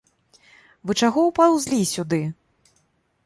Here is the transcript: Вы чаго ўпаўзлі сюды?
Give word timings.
Вы 0.89 0.95
чаго 1.07 1.25
ўпаўзлі 1.27 1.79
сюды? 1.93 2.21